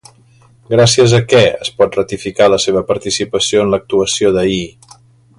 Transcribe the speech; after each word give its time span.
Gràcies 0.73 1.11
a 1.17 1.19
què 1.33 1.41
es 1.65 1.69
pot 1.81 1.99
ratificar 1.99 2.47
la 2.53 2.59
seva 2.63 2.83
participació 2.93 3.65
en 3.67 3.73
l'actuació 3.75 4.33
d'ahir? 4.39 4.63